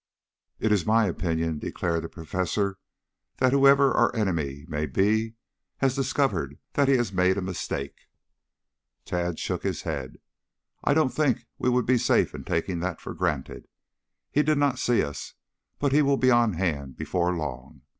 "It 0.57 0.71
is 0.71 0.83
my 0.83 1.05
opinion," 1.05 1.59
declared 1.59 2.03
the 2.03 2.09
professor, 2.09 2.79
"that, 3.37 3.53
whoever 3.53 3.91
our 3.93 4.11
enemy 4.15 4.65
may 4.67 4.87
be, 4.87 5.11
he 5.25 5.33
has 5.77 5.93
discovered 5.93 6.57
that 6.73 6.87
he 6.87 6.95
has 6.95 7.13
made 7.13 7.37
a 7.37 7.39
mistake." 7.43 8.07
Tad 9.05 9.37
shook 9.37 9.61
his 9.61 9.83
head. 9.83 10.17
"I 10.83 10.95
don't 10.95 11.13
think 11.13 11.45
we 11.59 11.69
would 11.69 11.85
be 11.85 11.99
safe 11.99 12.33
in 12.33 12.45
taking 12.45 12.79
that 12.79 12.99
for 12.99 13.13
granted. 13.13 13.67
He 14.31 14.41
did 14.41 14.57
not 14.57 14.79
see 14.79 15.03
us, 15.03 15.35
but 15.77 15.91
he 15.91 16.01
will 16.01 16.17
be 16.17 16.31
on 16.31 16.53
hand 16.53 16.97
before 16.97 17.35
long. 17.35 17.81